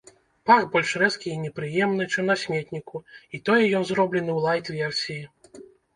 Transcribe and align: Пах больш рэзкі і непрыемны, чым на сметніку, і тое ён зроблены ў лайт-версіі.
Пах 0.49 0.63
больш 0.75 0.93
рэзкі 1.01 1.27
і 1.33 1.35
непрыемны, 1.41 2.07
чым 2.15 2.23
на 2.31 2.35
сметніку, 2.43 3.03
і 3.37 3.41
тое 3.51 3.61
ён 3.81 3.87
зроблены 3.91 4.31
ў 4.37 4.43
лайт-версіі. 4.47 5.23